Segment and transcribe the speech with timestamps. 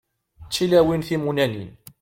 [0.47, 1.71] D tilawin timunanin.